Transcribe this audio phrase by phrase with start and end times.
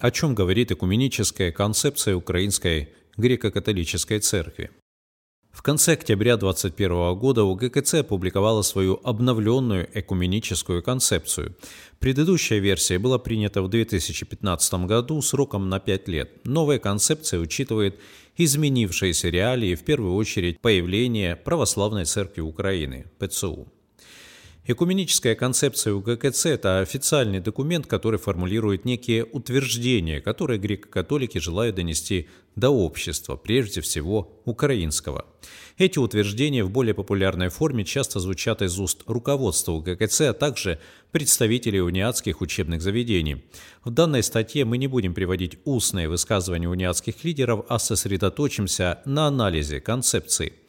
[0.00, 4.70] о чем говорит экуменическая концепция Украинской греко-католической церкви.
[5.50, 11.56] В конце октября 2021 года УГКЦ опубликовала свою обновленную экуменическую концепцию.
[11.98, 16.46] Предыдущая версия была принята в 2015 году сроком на 5 лет.
[16.46, 17.98] Новая концепция учитывает
[18.36, 23.66] изменившиеся реалии, в первую очередь появление Православной Церкви Украины, ПЦУ.
[24.70, 32.68] Экуменическая концепция УГКЦ– это официальный документ, который формулирует некие утверждения, которые греко-католики желают донести до
[32.68, 35.24] общества, прежде всего украинского.
[35.78, 40.78] Эти утверждения в более популярной форме часто звучат из уст руководства УГКЦ, а также
[41.12, 43.44] представителей униатских учебных заведений.
[43.84, 49.80] В данной статье мы не будем приводить устные высказывания униатских лидеров, а сосредоточимся на анализе
[49.80, 50.52] концепции–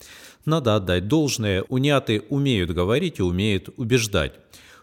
[0.46, 4.34] надо отдать должное, уняты умеют говорить и умеют убеждать.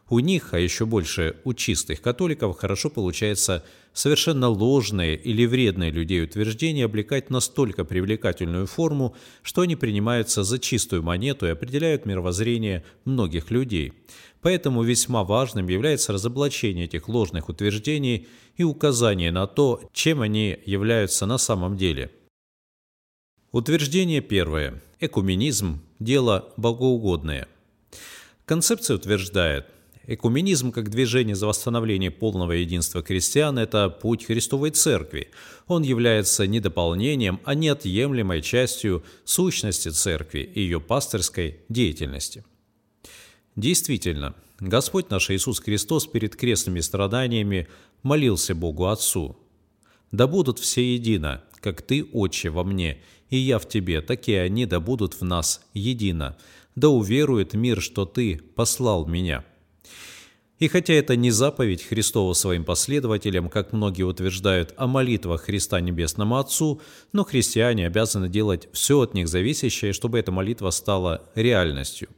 [0.09, 6.23] У них, а еще больше у чистых католиков, хорошо получается совершенно ложные или вредные людей
[6.23, 13.51] утверждения облекать настолько привлекательную форму, что они принимаются за чистую монету и определяют мировоззрение многих
[13.51, 13.95] людей.
[14.43, 21.27] Поэтому весьма важным является разоблачение этих ложных утверждений и указание на то, чем они являются
[21.27, 22.13] на самом деле.
[23.51, 24.81] Утверждение первое.
[24.99, 27.49] Экуменизм– дело богоугодное.
[28.47, 29.67] Концепция утверждает,
[30.09, 35.31] Экуменизм как движение за восстановление полного единства крестьян– это путь Христовой Церкви.
[35.67, 42.45] Он является не дополнением, а неотъемлемой частью сущности Церкви и ее пасторской деятельности.
[43.57, 47.67] Действительно, Господь наш Иисус Христос перед крестными страданиями
[48.05, 49.37] молился Богу Отцу.
[50.13, 54.35] «Да будут все едино, как Ты, Отче, во мне, и я в тебе, так и
[54.35, 56.37] они да будут в нас едино,
[56.77, 59.45] да уверует мир, что ты послал меня».
[60.61, 66.39] И хотя это не заповедь Христова своим последователям, как многие утверждают о молитвах Христа Небесному
[66.39, 66.81] Отцу,
[67.13, 72.09] но христиане обязаны делать все от них зависящее, чтобы эта молитва стала реальностью.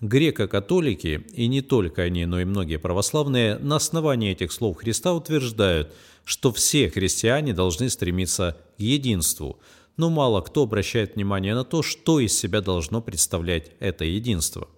[0.00, 5.92] Греко-католики, и не только они, но и многие православные, на основании этих слов Христа утверждают,
[6.24, 9.58] что все христиане должны стремиться к единству–
[9.96, 14.68] но мало кто обращает внимание на то, что из себя должно представлять это единство.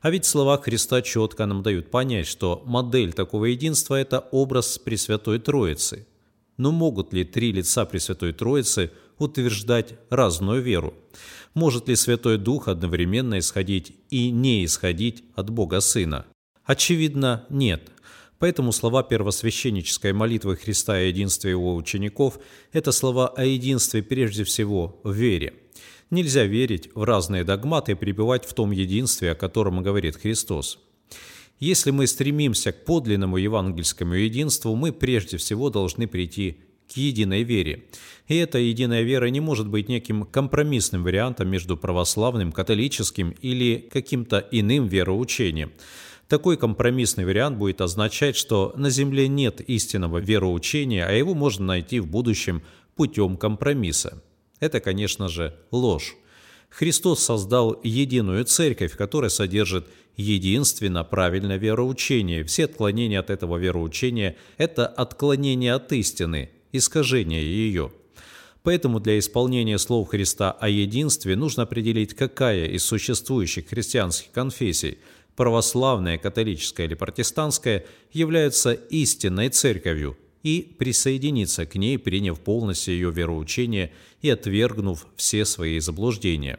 [0.00, 5.38] А ведь слова Христа четко нам дают понять, что модель такого единства– это образ Пресвятой
[5.38, 6.06] Троицы.
[6.56, 10.94] Но могут ли три лица Пресвятой Троицы утверждать разную веру?
[11.54, 16.26] Может ли Святой Дух одновременно исходить и не исходить от Бога Сына?
[16.64, 17.90] Очевидно, нет.
[18.38, 22.38] Поэтому слова первосвященнической молитвы Христа и единстве его учеников–
[22.72, 25.54] это слова о единстве прежде всего в вере.
[26.10, 30.78] Нельзя верить в разные догматы и пребывать в том единстве, о котором говорит Христос.
[31.60, 36.58] Если мы стремимся к подлинному евангельскому единству, мы прежде всего должны прийти
[36.92, 37.84] к единой вере.
[38.28, 44.38] И эта единая вера не может быть неким компромиссным вариантом между православным, католическим или каким-то
[44.50, 45.72] иным вероучением.
[46.28, 52.00] Такой компромиссный вариант будет означать, что на Земле нет истинного вероучения, а его можно найти
[52.00, 52.62] в будущем
[52.96, 54.22] путем компромисса.
[54.58, 56.16] Это, конечно же, ложь.
[56.70, 59.86] Христос создал единую церковь, которая содержит
[60.16, 62.44] единственно правильное вероучение.
[62.44, 67.92] Все отклонения от этого вероучения– это отклонение от истины, искажение ее.
[68.62, 74.98] Поэтому для исполнения слов Христа о единстве нужно определить, какая из существующих христианских конфессий–
[75.36, 83.92] православная, католическая или протестантская, являются истинной церковью и присоединиться к ней, приняв полностью ее вероучение
[84.22, 86.58] и отвергнув все свои заблуждения.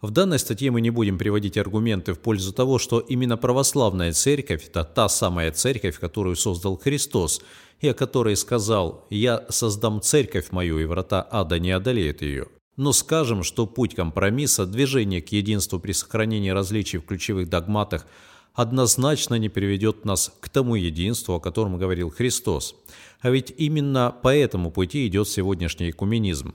[0.00, 4.66] В данной статье мы не будем приводить аргументы в пользу того, что именно православная церковь–
[4.68, 7.42] это та самая церковь, которую создал Христос,
[7.80, 12.46] и о которой сказал «Я создам церковь мою, и врата ада не одолеют ее».
[12.76, 18.06] Но скажем, что путь компромисса, движение к единству при сохранении различий в ключевых догматах
[18.54, 22.74] однозначно не приведет нас к тому единству, о котором говорил Христос.
[23.20, 26.54] А ведь именно по этому пути идет сегодняшний экуменизм.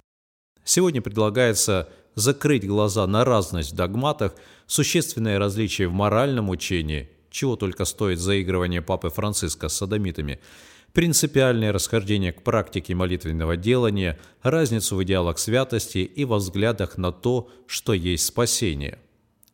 [0.63, 4.33] Сегодня предлагается закрыть глаза на разность в догматах,
[4.65, 10.39] существенное различие в моральном учении, чего только стоит заигрывание Папы Франциска с садомитами–
[10.95, 17.49] принципиальное расхождение к практике молитвенного делания, разницу в идеалах святости и во взглядах на то,
[17.67, 18.97] что есть спасение.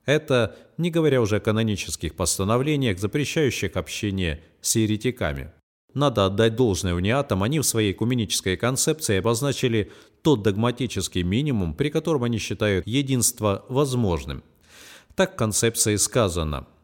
[0.05, 5.51] Это не говоря уже о канонических постановлениях, запрещающих общение с еретиками.
[5.93, 9.91] Надо отдать должное униатам, они в своей экуменической концепции обозначили
[10.21, 14.43] тот догматический минимум, при котором они считают единство возможным.
[15.15, 16.67] Так в концепции сказано–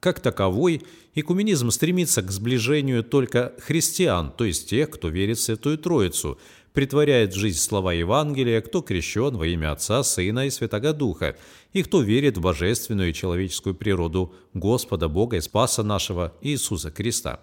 [0.00, 0.82] Как таковой,
[1.14, 6.38] экуменизм стремится к сближению только христиан, то есть тех, кто верит в Святую Троицу,
[6.72, 11.36] притворяет в жизнь слова Евангелия, кто крещен во имя Отца, Сына и Святого Духа,
[11.74, 17.40] и кто верит в божественную и человеческую природу Господа Бога и Спаса нашего Иисуса Христа.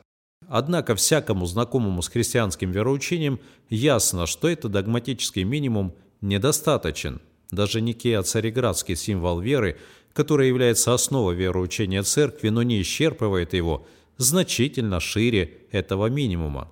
[0.47, 3.39] Однако всякому знакомому с христианским вероучением
[3.69, 7.21] ясно, что этот догматический минимум недостаточен.
[7.51, 9.77] Даже Никея Цареградский символ веры,
[10.13, 13.85] который является основой вероучения церкви, но не исчерпывает его,
[14.17, 16.71] значительно шире этого минимума.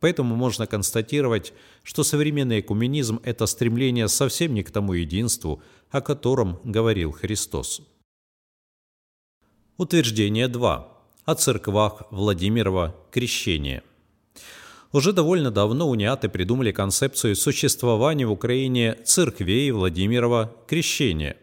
[0.00, 1.52] Поэтому можно констатировать,
[1.82, 7.82] что современный экуменизм– это стремление совсем не к тому единству, о котором говорил Христос.
[9.76, 13.82] Утверждение 2 о церквах Владимирова крещения.
[14.92, 21.36] Уже довольно давно униаты придумали концепцию существования в Украине церквей Владимирова крещения.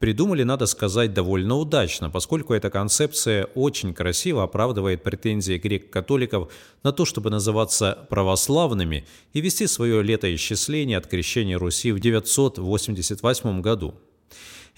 [0.00, 6.50] Придумали, надо сказать, довольно удачно, поскольку эта концепция очень красиво оправдывает претензии грек-католиков
[6.82, 13.94] на то, чтобы называться православными и вести свое летоисчисление от крещения Руси в 988 году.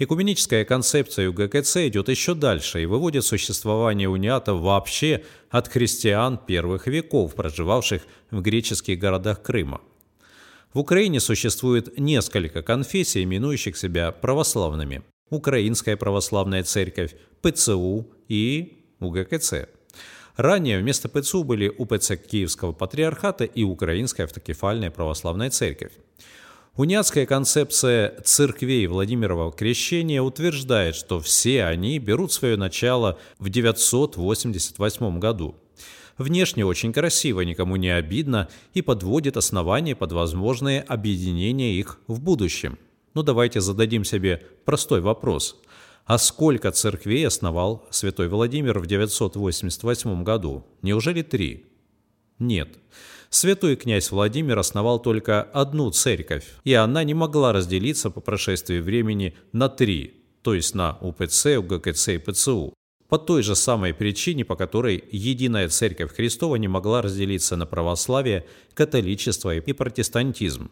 [0.05, 7.37] Экуменическая концепция УГКЦ идет еще дальше и выводит существование униатов вообще от христиан первых веков,
[7.37, 8.03] проживавших
[8.33, 9.81] в греческих городах Крыма.
[10.75, 15.03] В Украине существует несколько конфессий, именующих себя православными.
[15.31, 19.69] Украинская православная церковь, ПЦУ и УГКЦ.
[20.35, 25.93] Ранее вместо ПЦУ были УПЦ Киевского патриархата и Украинская автокефальная православная церковь.
[26.75, 35.55] Униатская концепция церквей Владимирова крещения утверждает, что все они берут свое начало в 988 году.
[36.17, 42.79] Внешне очень красиво, никому не обидно и подводит основания под возможное объединение их в будущем.
[43.13, 45.61] Но ну, давайте зададим себе простой вопрос.
[46.07, 50.65] А сколько церквей основал святой Владимир в 988 году?
[50.81, 51.67] Неужели три?
[52.39, 52.79] Нет.
[53.35, 59.35] Святой князь Владимир основал только одну церковь, и она не могла разделиться по прошествии времени
[59.53, 62.75] на три, то есть на УПЦ, УГКЦ и ПЦУ.
[63.09, 68.45] По той же самой причине, по которой единая церковь Христова не могла разделиться на православие,
[68.75, 70.71] католичество и протестантизм.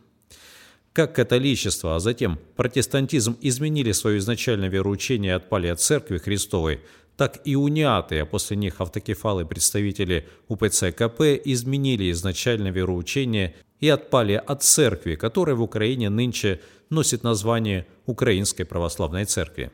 [0.92, 6.80] Как католичество, а затем протестантизм изменили свое изначальное вероучение и отпали от церкви Христовой,
[7.20, 14.42] так и униаты, а после них автокефалы представители УПЦ КП изменили изначально вероучение и отпали
[14.46, 19.70] от церкви, которая в Украине нынче носит название Украинской Православной Церкви.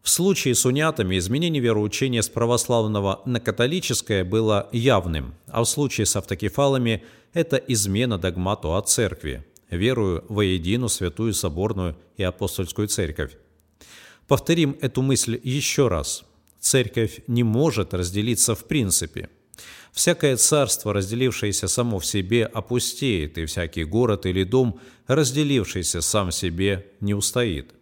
[0.00, 6.06] В случае с униатами изменение вероучения с православного на католическое было явным, а в случае
[6.06, 13.36] с автокефалами это измена догмату о церкви, верую во единую святую соборную и апостольскую церковь.
[14.28, 16.24] Повторим эту мысль еще раз.
[16.60, 19.28] Церковь не может разделиться в принципе.
[19.92, 26.34] Всякое царство, разделившееся само в себе, опустеет, и всякий город или дом, разделившийся сам в
[26.34, 27.74] себе, не устоит.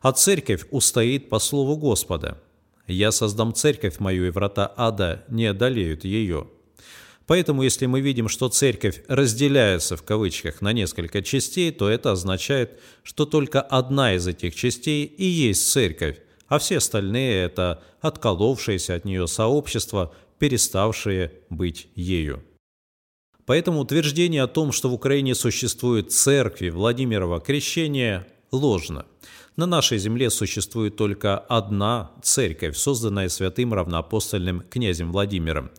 [0.00, 2.40] А церковь устоит по слову Господа.
[2.86, 6.48] «Я создам церковь мою, и врата ада не одолеют ее».
[7.26, 12.80] Поэтому, если мы видим, что церковь разделяется в кавычках на несколько частей, то это означает,
[13.02, 19.04] что только одна из этих частей и есть церковь, а все остальные– это отколовшиеся от
[19.04, 22.42] нее сообщества, переставшие быть ею.
[23.46, 29.06] Поэтому утверждение о том, что в Украине существуют церкви Владимирова крещения, ложно.
[29.56, 35.70] На нашей земле существует только одна церковь, созданная святым равноапостольным князем Владимиром.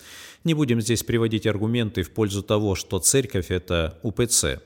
[0.44, 4.60] Не будем здесь приводить аргументы в пользу того, что церковь– это УПЦ.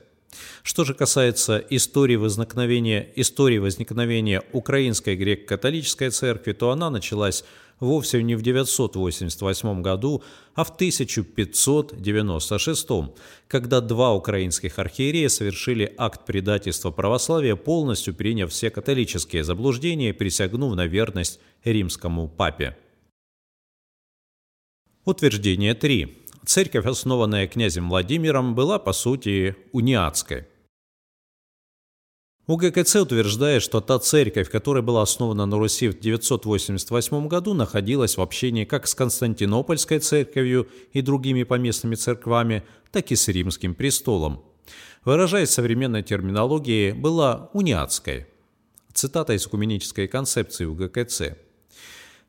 [0.62, 7.44] Что же касается истории возникновения, истории возникновения Украинской греко-католической церкви, то она началась
[7.80, 10.22] вовсе не в 988 году,
[10.54, 12.88] а в 1596,
[13.46, 20.74] когда два украинских архиерея совершили акт предательства православия, полностью приняв все католические заблуждения и присягнув
[20.74, 22.76] на верность римскому папе.
[25.08, 26.18] Утверждение 3.
[26.44, 30.44] Церковь, основанная князем Владимиром, была по сути униатской.
[32.46, 38.20] УГКЦ утверждает, что та церковь, которая была основана на Руси в 988 году, находилась в
[38.20, 42.62] общении как с Константинопольской церковью и другими поместными церквами,
[42.92, 44.44] так и с римским престолом.
[45.06, 48.26] Выражаясь современной терминологией, была униатской.
[48.92, 51.22] Цитата из экуменической концепции УГКЦ–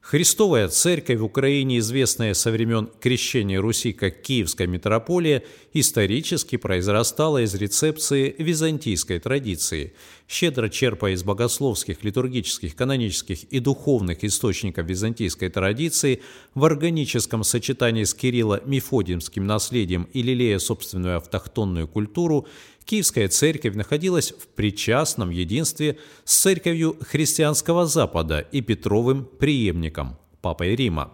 [0.01, 7.53] Христовая церковь в Украине, известная со времен крещения Руси как Киевская митрополия, исторически произрастала из
[7.53, 9.94] рецепции византийской традиции,
[10.27, 16.22] щедро черпая из богословских, литургических, канонических и духовных источников византийской традиции
[16.56, 22.48] в органическом сочетании с Кирилло-Мефодиемским наследием и лелея собственную автохтонную культуру,
[22.89, 31.13] Киевская церковь находилась в причастном единстве с церковью христианского Запада и Петровым преемником, Папой Рима.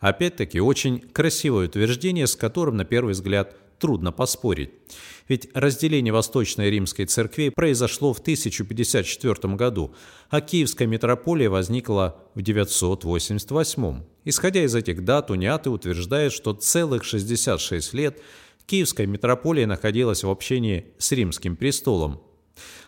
[0.00, 4.70] Опять-таки очень красивое утверждение, с которым на первый взгляд трудно поспорить.
[5.28, 9.94] Ведь разделение Восточной Римской церкви произошло в 1054 году,
[10.28, 14.02] а Киевская митрополия возникла в 988.
[14.24, 18.20] Исходя из этих дат, униаты утверждают, что целых 66 лет–
[18.66, 22.22] Киевская митрополия находилась в общении с римским престолом.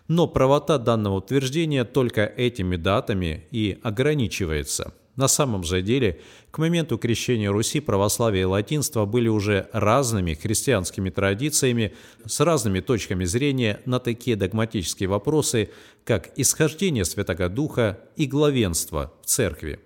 [0.08, 4.92] Но правота данного утверждения только этими датами и ограничивается.
[5.16, 11.08] На самом же деле, к моменту крещения Руси православие и латинство были уже разными христианскими
[11.08, 11.94] традициями
[12.26, 15.70] с разными точками зрения на такие догматические вопросы,
[16.04, 19.78] как исхождение Святого Духа и главенство в церкви.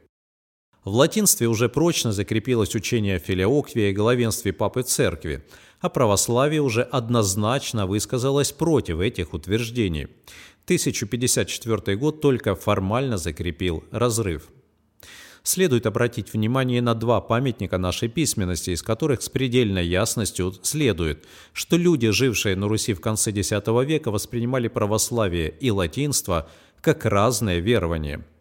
[0.82, 5.44] В латинстве уже прочно закрепилось учение о филиоквии и главенстве Папы Церкви–
[5.80, 10.08] а православие уже однозначно высказалось против этих утверждений.
[10.64, 14.48] 1054 год только формально закрепил разрыв.
[15.42, 21.76] Следует обратить внимание на два памятника нашей письменности, из которых с предельной ясностью следует, что
[21.76, 26.50] люди, жившие на Руси в конце X века, воспринимали православие и латинство
[26.82, 28.24] как разное верование–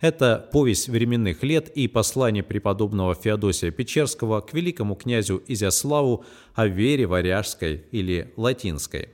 [0.00, 7.06] это повесть временных лет и послание преподобного Феодосия Печерского к великому князю Изяславу о вере
[7.06, 9.10] варяжской или латинской.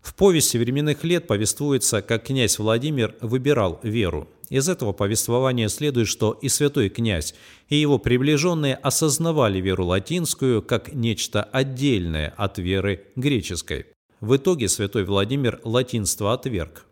[0.00, 4.28] В повести временных лет повествуется, как князь Владимир выбирал веру.
[4.48, 7.34] Из этого повествования следует, что и святой князь,
[7.68, 13.86] и его приближенные осознавали веру латинскую как нечто отдельное от веры греческой.
[14.20, 16.86] В итоге святой Владимир латинство отверг.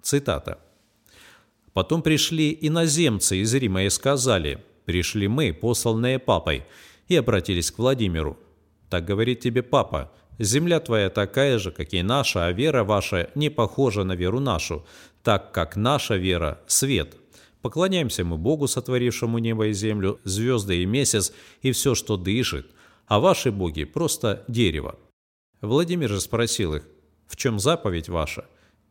[0.00, 0.58] Цитата.
[1.72, 6.64] Потом пришли иноземцы из Рима и сказали, «Пришли мы, посланные папой»,
[7.08, 8.38] и обратились к Владимиру.
[8.90, 13.48] «Так говорит тебе папа, земля твоя такая же, как и наша, а вера ваша не
[13.48, 14.84] похожа на веру нашу,
[15.22, 17.16] так как наша вера– свет».
[17.62, 22.66] Поклоняемся мы Богу, сотворившему небо и землю, звезды и месяц, и все, что дышит,
[23.06, 24.98] а ваши боги– просто дерево.
[25.60, 26.82] Владимир же спросил их,
[27.28, 28.46] в чем заповедь ваша?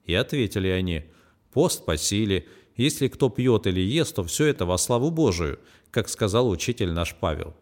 [0.06, 1.04] И ответили они,
[1.52, 2.48] пост по силе,
[2.82, 5.60] если кто пьет или ест, то все это во славу Божию,
[5.92, 7.54] как сказал учитель наш Павел.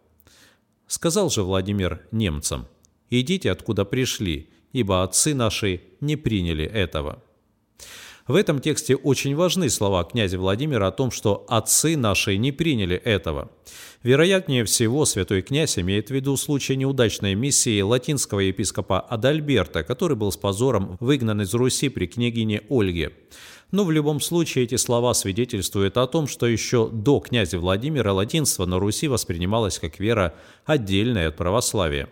[0.86, 2.66] Сказал же Владимир немцам,
[3.10, 7.22] «Идите, откуда пришли, ибо отцы наши не приняли этого».
[8.30, 12.94] В этом тексте очень важны слова князя Владимира о том, что отцы наши не приняли
[12.96, 13.50] этого.
[14.04, 20.30] Вероятнее всего, святой князь имеет в виду случай неудачной миссии латинского епископа Адальберта, который был
[20.30, 23.12] с позором выгнан из Руси при княгине Ольге.
[23.70, 28.66] Но в любом случае эти слова свидетельствуют о том, что еще до князя Владимира латинство
[28.66, 30.34] на Руси воспринималось как вера
[30.64, 32.08] отдельная от православия.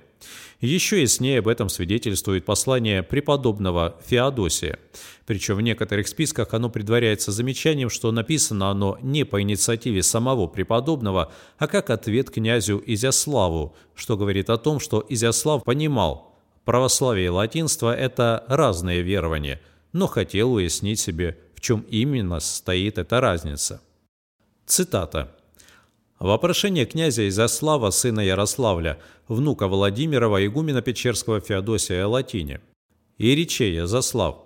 [0.61, 4.81] Еще яснее об этом свидетельствует послание преподобного Феодосия.
[5.25, 11.33] Причем в некоторых списках оно предваряется замечанием, что написано оно не по инициативе самого преподобного,
[11.59, 17.95] а как ответ князю Изяславу, что говорит о том, что Изяслав понимал, православие и латинство–
[17.97, 19.61] это разные верования,
[19.93, 23.81] но хотел уяснить себе в чем именно состоит эта разница.
[24.65, 25.37] Цитата.
[26.21, 32.61] Вопрошение князя Изяслава, сына Ярославля, внука Владимирова, игумена Печерского Феодосия латине.
[33.17, 34.37] «И рече, Язослав,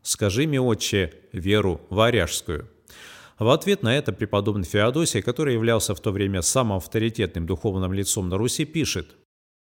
[0.00, 2.70] скажи мне, отче, веру варяжскую».
[3.38, 8.30] В ответ на это преподобный Феодосий, который являлся в то время самым авторитетным духовным лицом
[8.30, 9.14] на Руси, пишет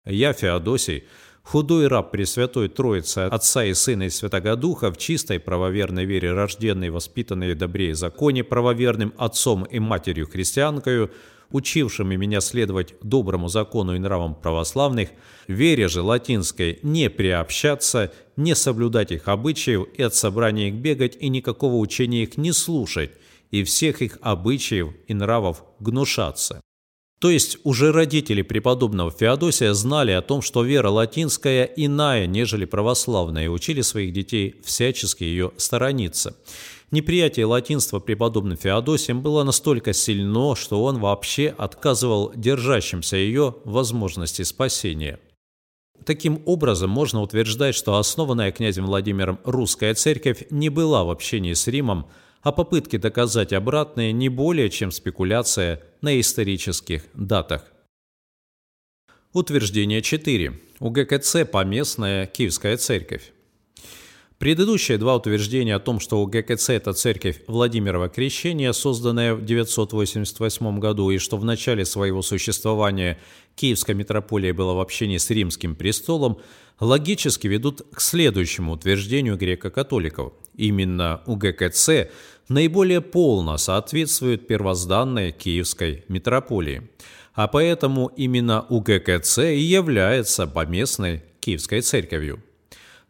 [0.07, 1.05] «Я, Феодосий,
[1.43, 6.91] Худой раб Пресвятой Троицы, Отца и Сына и Святого Духа, в чистой правоверной вере, рожденной,
[6.91, 11.13] воспитанной в добре законе, правоверным отцом и матерью христианкою,
[11.51, 15.11] учившими меня следовать доброму закону и нравам православных,
[15.47, 21.29] вере же латинской не приобщаться, не соблюдать их обычаев и от собрания их бегать и
[21.29, 23.13] никакого учения их не слушать,
[23.53, 26.61] и всех их обычаев и нравов гнушаться.
[27.19, 33.47] То есть уже родители преподобного Феодосия знали о том, что вера латинская иная, нежели православная,
[33.47, 36.37] и учили своих детей всячески ее сторониться.
[36.91, 45.19] Неприятие латинства преподобным Феодосием было настолько сильно, что он вообще отказывал держащимся ее возможности спасения.
[46.05, 51.67] Таким образом, можно утверждать, что основанная князем Владимиром русская церковь не была в общении с
[51.67, 52.07] Римом,
[52.43, 57.73] а попытки доказать обратное не более чем спекуляция на исторических датах.
[59.33, 60.61] Утверждение 4.
[60.81, 63.33] УГКЦ– поместная Киевская церковь.
[64.39, 71.11] Предыдущие два утверждения о том, что УГКЦ– это церковь Владимирова Крещения, созданная в 988 году,
[71.11, 73.19] и что в начале своего существования
[73.55, 76.39] Киевская митрополия была в общении с римским престолом,
[76.81, 80.35] логически ведут к следующему утверждению греко-католиков.
[80.55, 82.11] Именно УГКЦ
[82.49, 86.91] наиболее полно соответствует первозданной Киевской митрополии–
[87.37, 92.43] а поэтому именно УГКЦ и является поместной Киевской церковью.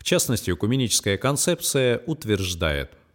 [0.06, 2.92] В частности, экуменическая концепция утверждает–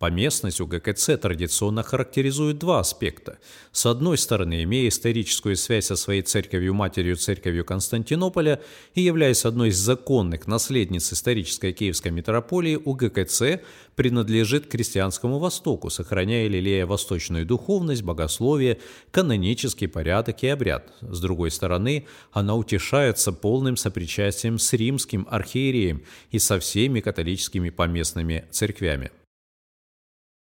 [0.00, 3.38] Поместность УГКЦ традиционно характеризует два аспекта.
[3.70, 8.62] С одной стороны, имея историческую связь со своей церковью-матерью, церковью Константинополя
[8.94, 13.60] и являясь одной из законных наследниц исторической киевской митрополии, УГКЦ
[13.94, 18.78] принадлежит крестьянскому Востоку, сохраняя и лелея восточную духовность, богословие,
[19.10, 20.94] канонический порядок и обряд.
[21.02, 28.46] С другой стороны, она утешается полным сопричастием с римским архиереем и со всеми католическими поместными
[28.50, 29.10] церквями.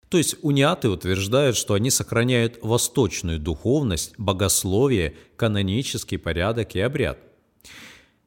[0.09, 7.19] То есть униаты утверждают, что они сохраняют восточную духовность, богословие, канонический порядок и обряд.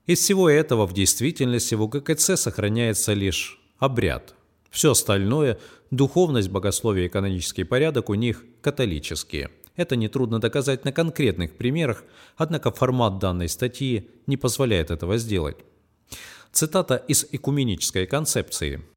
[0.07, 4.35] Из всего этого в действительности в УГКЦ сохраняется лишь обряд.
[4.71, 5.59] Все остальное–
[5.91, 9.51] духовность, богословие и канонический порядок у них католические.
[9.75, 12.05] Это нетрудно доказать на конкретных примерах,
[12.37, 15.57] однако формат данной статьи не позволяет этого сделать.
[16.53, 18.83] Цитата из экуменической концепции–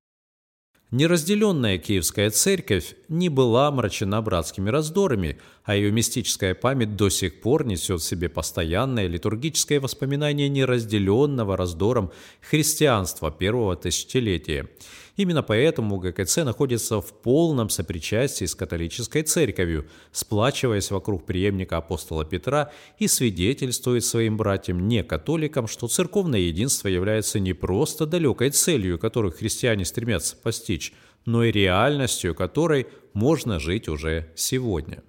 [0.95, 7.65] Неразделенная Киевская церковь не была омрачена братскими раздорами, а ее мистическая память до сих пор
[7.65, 14.69] несет в себе постоянное литургическое воспоминание неразделенного раздором христианства первого тысячелетия–
[15.15, 22.71] Именно поэтому ГКЦ находится в полном сопричастии с католической церковью, сплачиваясь вокруг преемника апостола Петра
[22.99, 30.35] и свидетельствует своим братьям-не-католикам, что церковное единство является не просто далекой целью, которую христиане стремятся
[30.35, 30.93] постичь,
[31.25, 35.01] но и реальностью, которой можно жить уже сегодня.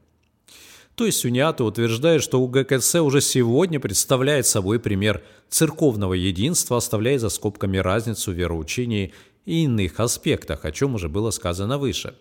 [0.95, 7.29] То есть униаты утверждают, что УГКЦ уже сегодня представляет собой пример церковного единства, оставляя за
[7.29, 9.13] скобками разницу в вероучении
[9.47, 12.15] и иных аспектах, о чем уже было сказано выше.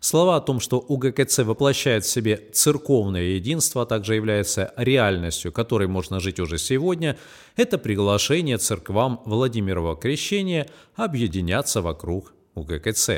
[0.00, 5.86] Слова о том, что УГКЦ воплощает в себе церковное единство, а также является реальностью, которой
[5.86, 7.16] можно жить уже сегодня,
[7.54, 13.10] это приглашение церквам Владимирова крещения объединяться вокруг УГКЦ.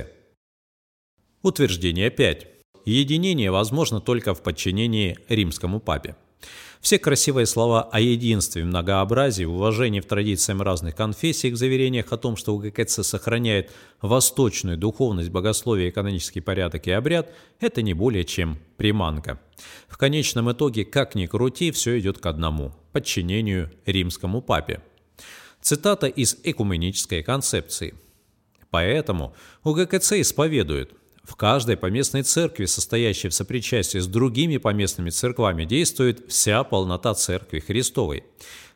[1.41, 2.47] Утверждение 5.
[2.85, 6.17] Единение возможно только в подчинении римскому папе.
[6.81, 12.37] Все красивые слова о единстве, многообразии, уважении в традициям разных конфессий, в заверениях о том,
[12.37, 13.71] что УГКЦ сохраняет
[14.03, 19.41] восточную духовность, богословие, экономический порядок и обряд, это не более чем приманка.
[19.89, 24.83] В конечном итоге, как ни крути, все идет к одному– подчинению римскому папе.
[25.63, 27.95] Цитата из экуменической концепции.
[28.69, 30.93] Поэтому УГКЦ исповедует–
[31.25, 37.61] в каждой поместной церкви, состоящей в сопричастии с другими поместными церквами, действует вся полнота Церкви
[37.61, 38.25] Христовой.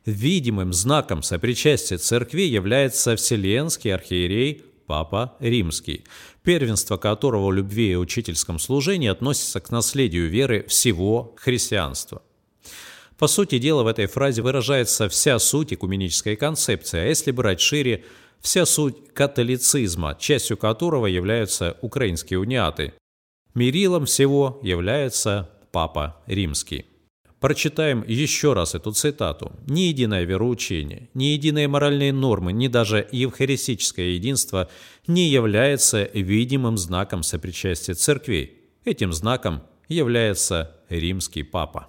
[0.07, 6.05] Видимым знаком сопричастия церкви является Вселенский архиерей Папа Римский,
[6.43, 12.23] первенство которого в любви и учительском служении относится к наследию веры всего христианства.
[13.19, 18.05] По сути дела, в этой фразе выражается вся суть экуменической концепции, а если брать шире–
[18.41, 22.95] вся суть католицизма, частью которого являются украинские униаты.
[23.55, 26.87] Мерилом всего является Папа Римский.
[27.41, 29.53] Прочитаем еще раз эту цитату.
[29.67, 34.69] «Ни единое вероучение, ни единые моральные нормы, ни даже евхаристическое единство
[35.07, 38.63] не является видимым знаком сопричастия церквей.
[38.85, 41.89] Этим знаком является римский папа».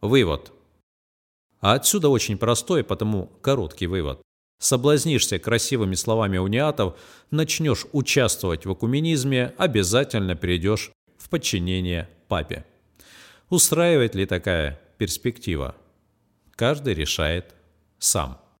[0.00, 0.52] Вывод.
[1.60, 4.20] А отсюда очень простой, потому короткий вывод
[4.62, 6.94] соблазнишься красивыми словами униатов,
[7.30, 12.64] начнешь участвовать в экуменизме, обязательно перейдешь в подчинение папе.
[13.50, 15.74] Устраивает ли такая перспектива?
[16.54, 17.54] Каждый решает
[17.98, 18.41] сам.